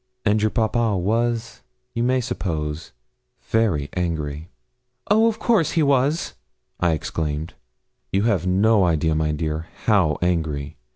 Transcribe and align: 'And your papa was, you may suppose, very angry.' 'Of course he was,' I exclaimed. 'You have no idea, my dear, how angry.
'And 0.25 0.41
your 0.41 0.49
papa 0.49 0.97
was, 0.97 1.61
you 1.93 2.01
may 2.01 2.21
suppose, 2.21 2.91
very 3.43 3.87
angry.' 3.93 4.49
'Of 5.05 5.37
course 5.37 5.73
he 5.73 5.83
was,' 5.83 6.33
I 6.79 6.93
exclaimed. 6.93 7.53
'You 8.11 8.23
have 8.23 8.47
no 8.47 8.83
idea, 8.83 9.13
my 9.13 9.31
dear, 9.31 9.67
how 9.85 10.17
angry. 10.19 10.77